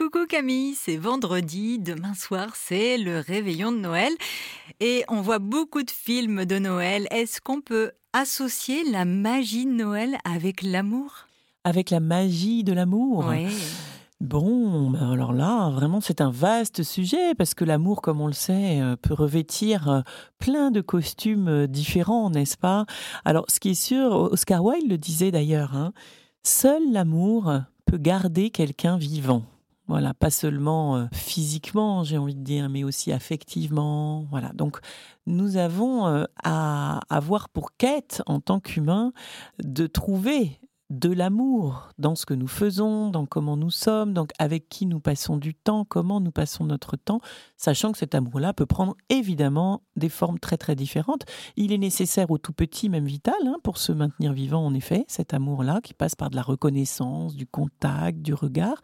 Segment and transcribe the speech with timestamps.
[0.00, 4.14] Coucou Camille, c'est vendredi, demain soir c'est le réveillon de Noël
[4.80, 7.06] et on voit beaucoup de films de Noël.
[7.10, 11.26] Est-ce qu'on peut associer la magie de Noël avec l'amour?
[11.64, 13.26] Avec la magie de l'amour?
[13.28, 13.48] Oui.
[14.22, 18.32] Bon, ben alors là, vraiment, c'est un vaste sujet parce que l'amour, comme on le
[18.32, 20.00] sait, euh, peut revêtir euh,
[20.38, 22.86] plein de costumes euh, différents, n'est-ce pas?
[23.26, 25.92] Alors, ce qui est sûr, Oscar Wilde le disait d'ailleurs, hein,
[26.42, 27.52] seul l'amour
[27.84, 29.42] peut garder quelqu'un vivant.
[29.90, 34.24] Voilà, pas seulement physiquement, j'ai envie de dire, mais aussi affectivement.
[34.30, 34.78] Voilà, donc
[35.26, 39.12] nous avons à avoir pour quête en tant qu'humains
[39.58, 44.68] de trouver de l'amour dans ce que nous faisons, dans comment nous sommes, donc avec
[44.68, 47.20] qui nous passons du temps, comment nous passons notre temps,
[47.56, 51.24] sachant que cet amour-là peut prendre évidemment des formes très très différentes.
[51.56, 55.04] Il est nécessaire au tout petit, même vital, hein, pour se maintenir vivant en effet,
[55.06, 58.80] cet amour-là qui passe par de la reconnaissance, du contact, du regard.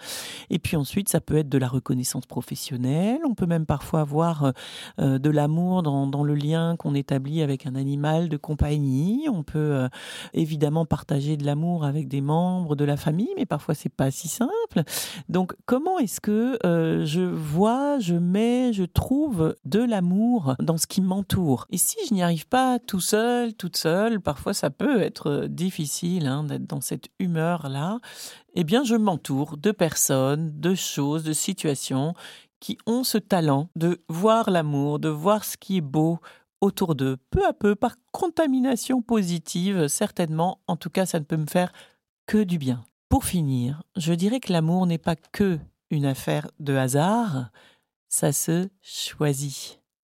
[0.49, 3.21] Et puis ensuite, ça peut être de la reconnaissance professionnelle.
[3.29, 4.53] On peut même parfois avoir euh,
[5.01, 9.27] euh, de l'amour dans, dans, le lien qu'on établit avec un animal de compagnie.
[9.29, 9.89] On peut euh,
[10.35, 14.11] évidemment partager de l'amour avec avec des membres de la famille, mais parfois c'est pas
[14.11, 14.83] si simple.
[15.29, 20.87] Donc comment est-ce que euh, je vois, je mets, je trouve de l'amour dans ce
[20.87, 21.67] qui m'entoure?
[21.71, 26.27] Et si je n'y arrive pas tout seul, toute seule, parfois ça peut être difficile
[26.27, 27.99] hein, d'être dans cette humeur-là.
[28.55, 32.15] Eh bien, je m'entoure de personnes, de choses, de situations
[32.61, 36.19] qui ont ce talent de voir l'amour, de voir ce qui est beau
[36.67, 40.61] autour d'eux, peu à peu, par contamination positive, certainement.
[40.67, 41.73] En tout cas, ça ne peut me faire
[42.27, 42.85] que du bien.
[43.09, 45.59] Pour finir, je dirais que l'amour n'est pas que
[45.91, 47.51] une affaire de hasard,
[48.09, 49.81] ça se choisit.